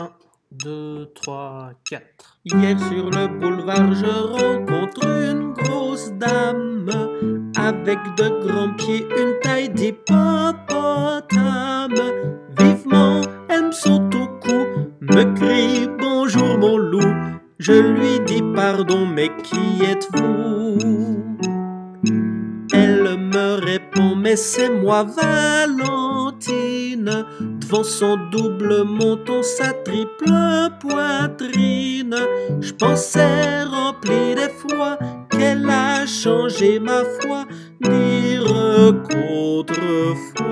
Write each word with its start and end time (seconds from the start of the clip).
1, 0.00 0.10
2, 0.64 1.12
3, 1.14 1.70
4. 1.90 2.02
Hier 2.44 2.78
sur 2.78 3.10
le 3.10 3.26
boulevard, 3.26 3.92
je 3.94 4.06
rencontre 4.06 5.04
une 5.06 5.52
grosse 5.52 6.12
dame 6.12 6.88
avec 7.56 7.98
de 8.16 8.28
grands 8.46 8.72
pieds, 8.74 9.04
une 9.18 9.40
taille 9.40 9.70
d'hippopotame. 9.70 11.94
Vivement, 12.58 13.22
elle 13.48 13.66
me 13.66 13.72
saute 13.72 14.14
au 14.14 14.28
cou, 14.40 14.66
me 15.00 15.24
crie 15.34 15.88
bonjour 15.98 16.58
mon 16.58 16.76
loup. 16.76 17.16
Je 17.58 17.72
lui 17.72 18.20
dis 18.24 18.44
pardon, 18.54 19.04
mais 19.04 19.32
qui 19.42 19.82
êtes-vous? 19.84 20.78
Elle 22.72 23.18
me 23.18 23.54
répond, 23.64 24.14
mais 24.14 24.36
c'est 24.36 24.70
moi 24.70 25.02
Valentine. 25.02 25.88
Devant 27.68 27.84
son 27.84 28.16
double 28.30 28.82
menton, 28.82 29.42
sa 29.42 29.74
triple 29.74 30.32
poitrine. 30.80 32.16
Je 32.62 32.72
pensais 32.72 33.64
rempli 33.64 34.34
d'effroi 34.34 34.98
qu'elle 35.30 35.68
a 35.68 36.06
changé 36.06 36.80
ma 36.80 37.04
foi, 37.20 37.44
dire 37.82 38.46
qu'autrefois. 39.06 40.48